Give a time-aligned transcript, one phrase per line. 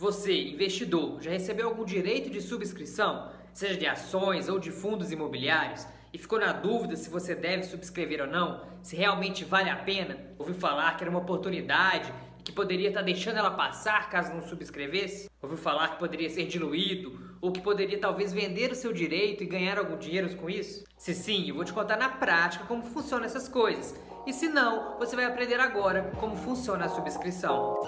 [0.00, 5.86] Você, investidor, já recebeu algum direito de subscrição, seja de ações ou de fundos imobiliários,
[6.10, 10.16] e ficou na dúvida se você deve subscrever ou não, se realmente vale a pena?
[10.38, 14.40] Ouviu falar que era uma oportunidade e que poderia estar deixando ela passar caso não
[14.40, 15.28] subscrevesse?
[15.42, 19.46] Ouviu falar que poderia ser diluído ou que poderia talvez vender o seu direito e
[19.46, 20.82] ganhar algum dinheiro com isso?
[20.96, 23.94] Se sim, eu vou te contar na prática como funcionam essas coisas.
[24.26, 27.86] E se não, você vai aprender agora como funciona a subscrição.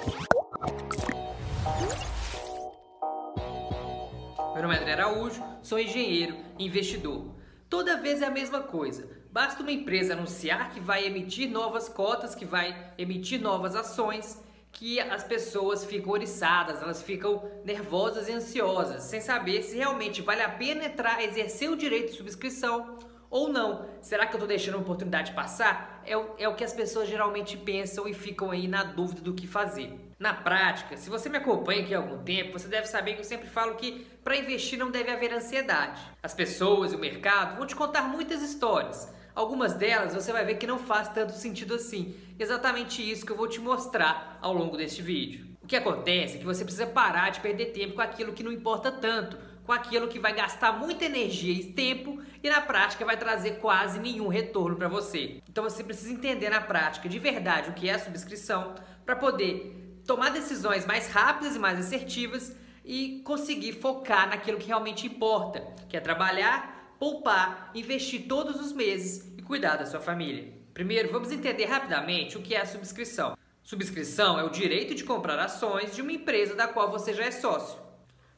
[4.53, 7.37] Meu nome é André Araújo, sou engenheiro e investidor.
[7.71, 9.09] Toda vez é a mesma coisa.
[9.31, 14.99] Basta uma empresa anunciar que vai emitir novas cotas, que vai emitir novas ações, que
[14.99, 20.49] as pessoas ficam oriçadas, elas ficam nervosas e ansiosas, sem saber se realmente vale a
[20.49, 22.99] pena entrar, exercer o direito de subscrição
[23.31, 23.87] ou não.
[24.01, 25.92] Será que eu estou deixando a oportunidade passar?
[26.07, 29.35] É o, é o que as pessoas geralmente pensam e ficam aí na dúvida do
[29.35, 29.99] que fazer.
[30.19, 33.25] Na prática, se você me acompanha aqui há algum tempo, você deve saber que eu
[33.25, 36.01] sempre falo que para investir não deve haver ansiedade.
[36.23, 39.13] As pessoas e o mercado vão te contar muitas histórias.
[39.35, 42.15] Algumas delas você vai ver que não faz tanto sentido assim.
[42.39, 45.47] Exatamente isso que eu vou te mostrar ao longo deste vídeo.
[45.63, 48.53] O que acontece é que você precisa parar de perder tempo com aquilo que não
[48.53, 53.17] importa tanto com aquilo que vai gastar muita energia e tempo e na prática vai
[53.17, 55.41] trazer quase nenhum retorno para você.
[55.49, 58.75] Então você precisa entender na prática de verdade o que é a subscrição
[59.05, 65.07] para poder tomar decisões mais rápidas e mais assertivas e conseguir focar naquilo que realmente
[65.07, 70.53] importa, que é trabalhar, poupar, investir todos os meses e cuidar da sua família.
[70.75, 73.37] Primeiro, vamos entender rapidamente o que é a subscrição.
[73.63, 77.31] Subscrição é o direito de comprar ações de uma empresa da qual você já é
[77.31, 77.79] sócio.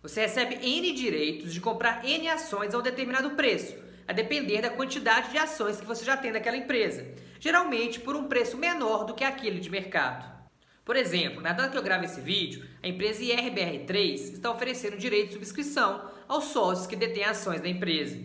[0.05, 3.74] Você recebe N direitos de comprar N ações a um determinado preço,
[4.06, 7.06] a depender da quantidade de ações que você já tem daquela empresa,
[7.41, 10.30] geralmente por um preço menor do que aquele de mercado.
[10.84, 15.28] Por exemplo, na data que eu gravo esse vídeo, a empresa IRBR3 está oferecendo direito
[15.28, 18.20] de subscrição aos sócios que detêm ações da empresa.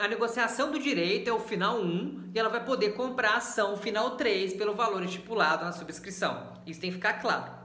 [0.00, 3.76] a negociação do direito é o final 1 e ela vai poder comprar a ação
[3.76, 6.54] final 3 pelo valor estipulado na subscrição.
[6.66, 7.61] Isso tem que ficar claro.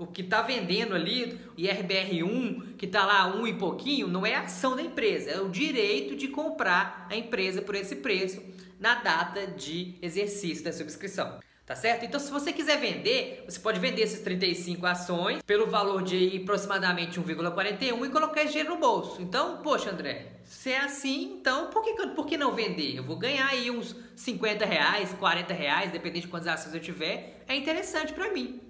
[0.00, 4.34] O que está vendendo ali, o IRBR1, que está lá um e pouquinho, não é
[4.34, 8.42] a ação da empresa, é o direito de comprar a empresa por esse preço
[8.78, 11.38] na data de exercício da subscrição.
[11.66, 12.06] Tá certo?
[12.06, 17.20] Então, se você quiser vender, você pode vender esses 35 ações pelo valor de aproximadamente
[17.20, 19.20] 1,41 e colocar esse dinheiro no bolso.
[19.20, 22.96] Então, poxa, André, se é assim, então por que, por que não vender?
[22.96, 27.44] Eu vou ganhar aí uns 50 reais, 40 reais, dependendo de quantas ações eu tiver.
[27.46, 28.60] É interessante para mim.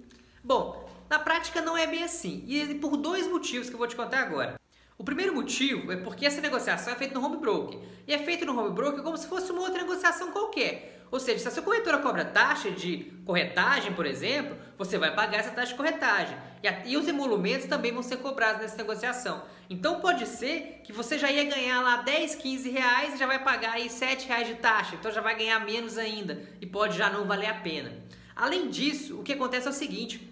[0.43, 2.45] Bom, na prática não é bem assim.
[2.47, 4.57] E por dois motivos que eu vou te contar agora.
[4.97, 7.77] O primeiro motivo é porque essa negociação é feita no home broker.
[8.07, 11.01] E é feita no home broker como se fosse uma outra negociação qualquer.
[11.11, 15.39] Ou seja, se a sua corretora cobra taxa de corretagem, por exemplo, você vai pagar
[15.39, 16.37] essa taxa de corretagem.
[16.63, 19.43] E, a, e os emolumentos também vão ser cobrados nessa negociação.
[19.69, 23.43] Então pode ser que você já ia ganhar lá 10, 15 reais e já vai
[23.43, 24.95] pagar aí 7 reais de taxa.
[24.95, 27.91] Então já vai ganhar menos ainda e pode já não valer a pena.
[28.33, 30.30] Além disso, o que acontece é o seguinte: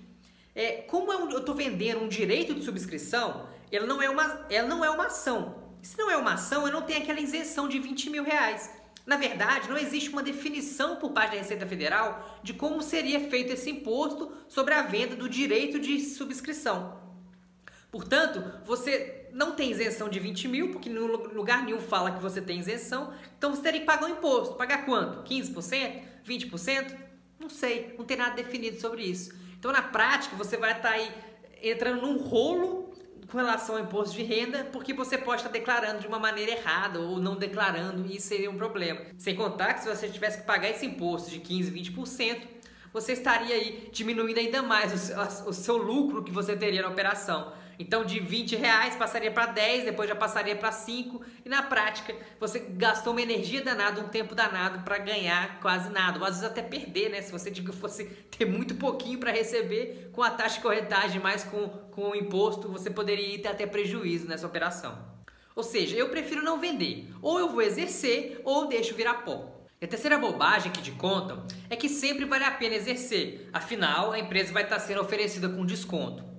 [0.60, 4.84] é, como eu estou vendendo um direito de subscrição, ela não é uma, ela não
[4.84, 5.56] é uma ação.
[5.82, 8.70] Se não é uma ação, eu não tenho aquela isenção de 20 mil reais.
[9.06, 13.54] Na verdade, não existe uma definição por parte da Receita Federal de como seria feito
[13.54, 17.00] esse imposto sobre a venda do direito de subscrição.
[17.90, 22.42] Portanto, você não tem isenção de 20 mil, porque no lugar nenhum fala que você
[22.42, 24.56] tem isenção, então você teria que pagar um imposto.
[24.56, 25.24] Pagar quanto?
[25.24, 26.02] 15%?
[26.28, 26.98] 20%?
[27.40, 29.32] Não sei, não tem nada definido sobre isso.
[29.60, 31.12] Então, na prática, você vai estar aí
[31.62, 32.94] entrando num rolo
[33.30, 37.00] com relação ao imposto de renda, porque você pode estar declarando de uma maneira errada
[37.00, 39.02] ou não declarando, e isso seria um problema.
[39.18, 42.42] Sem contar que se você tivesse que pagar esse imposto de 15, 20%,
[42.94, 46.88] você estaria aí diminuindo ainda mais o seu, o seu lucro que você teria na
[46.88, 47.54] operação.
[47.80, 52.14] Então de 20 reais passaria para 10, depois já passaria para 5 e na prática
[52.38, 56.44] você gastou uma energia danada, um tempo danado para ganhar quase nada, ou às vezes
[56.44, 57.22] até perder, né?
[57.22, 58.04] Se você diga fosse
[58.38, 62.68] ter muito pouquinho para receber com a taxa de corretagem mais com, com o imposto,
[62.68, 65.18] você poderia ter até prejuízo nessa operação.
[65.56, 67.08] Ou seja, eu prefiro não vender.
[67.22, 69.56] Ou eu vou exercer ou deixo virar pó.
[69.82, 74.12] E a terceira bobagem que te contam é que sempre vale a pena exercer, afinal
[74.12, 76.39] a empresa vai estar sendo oferecida com desconto.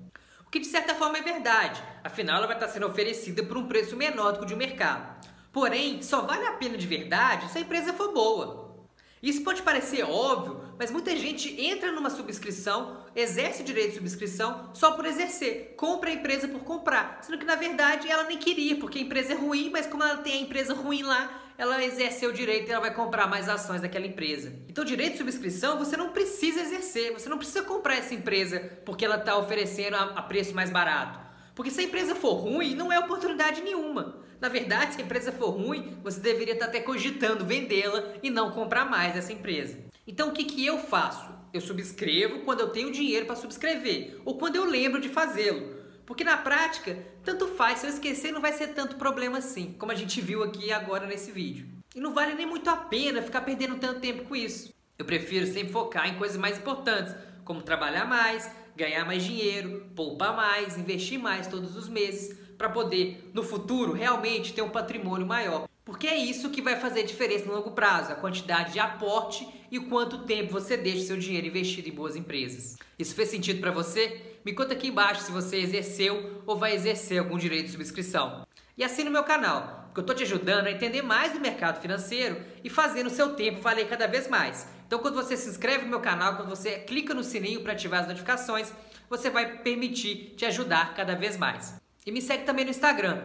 [0.51, 3.69] O que de certa forma é verdade, afinal ela vai estar sendo oferecida por um
[3.69, 5.25] preço menor do que o de mercado.
[5.53, 8.85] Porém, só vale a pena de verdade se a empresa for boa.
[9.23, 14.71] Isso pode parecer óbvio, mas muita gente entra numa subscrição, exerce o direito de subscrição
[14.75, 18.75] só por exercer, compra a empresa por comprar, sendo que na verdade ela nem queria,
[18.75, 21.31] porque a empresa é ruim, mas como ela tem a empresa ruim lá,
[21.61, 24.51] ela exerceu o direito e ela vai comprar mais ações daquela empresa.
[24.67, 29.05] Então, direito de subscrição você não precisa exercer, você não precisa comprar essa empresa porque
[29.05, 31.21] ela está oferecendo a preço mais barato.
[31.55, 34.21] Porque se a empresa for ruim, não é oportunidade nenhuma.
[34.41, 38.53] Na verdade, se a empresa for ruim, você deveria estar até cogitando vendê-la e não
[38.53, 39.77] comprar mais essa empresa.
[40.07, 41.29] Então, o que, que eu faço?
[41.53, 45.80] Eu subscrevo quando eu tenho dinheiro para subscrever ou quando eu lembro de fazê-lo.
[46.11, 49.93] Porque na prática, tanto faz, se eu esquecer não vai ser tanto problema assim, como
[49.93, 51.69] a gente viu aqui agora nesse vídeo.
[51.95, 54.75] E não vale nem muito a pena ficar perdendo tanto tempo com isso.
[54.99, 57.15] Eu prefiro sempre focar em coisas mais importantes,
[57.45, 63.31] como trabalhar mais, ganhar mais dinheiro, poupar mais, investir mais todos os meses, para poder
[63.33, 65.69] no futuro realmente ter um patrimônio maior.
[65.85, 69.79] Porque é isso que vai fazer diferença no longo prazo, a quantidade de aporte e
[69.79, 72.77] o quanto tempo você deixa seu dinheiro investido em boas empresas.
[72.99, 74.39] Isso fez sentido para você?
[74.45, 78.47] Me conta aqui embaixo se você exerceu ou vai exercer algum direito de subscrição.
[78.77, 81.81] E assine o meu canal, porque eu estou te ajudando a entender mais do mercado
[81.81, 84.67] financeiro e fazendo o seu tempo valer cada vez mais.
[84.87, 88.01] Então, quando você se inscreve no meu canal, quando você clica no sininho para ativar
[88.01, 88.73] as notificações,
[89.09, 91.81] você vai permitir te ajudar cada vez mais.
[92.07, 93.23] E me segue também no Instagram,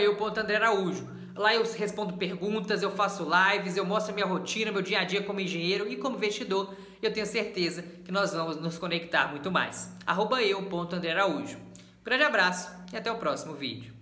[0.00, 1.23] eu.andrearaújo.
[1.34, 5.22] Lá eu respondo perguntas, eu faço lives, eu mostro minha rotina, meu dia a dia
[5.22, 6.72] como engenheiro e como investidor.
[7.02, 9.92] Eu tenho certeza que nós vamos nos conectar muito mais.
[10.06, 11.58] eu.andrearaújo.
[11.58, 13.93] Um grande abraço e até o próximo vídeo.